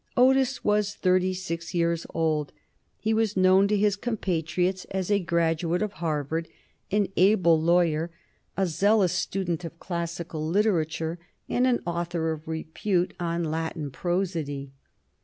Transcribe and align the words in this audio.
Otis 0.17 0.63
was 0.65 0.95
thirty 0.95 1.31
six 1.31 1.75
years 1.75 2.07
old; 2.11 2.53
he 2.97 3.13
was 3.13 3.37
known 3.37 3.67
to 3.67 3.77
his 3.77 3.95
compatriots 3.95 4.85
as 4.85 5.11
a 5.11 5.19
graduate 5.19 5.83
of 5.83 5.93
Harvard, 6.01 6.47
an 6.89 7.07
able 7.15 7.61
lawyer, 7.61 8.09
a 8.57 8.65
zealous 8.65 9.13
student 9.13 9.63
of 9.63 9.79
classical 9.79 10.43
literature, 10.43 11.19
and 11.47 11.67
an 11.67 11.83
author 11.85 12.31
of 12.31 12.47
repute 12.47 13.13
on 13.19 13.43
Latin 13.43 13.91
prosody. 13.91 14.71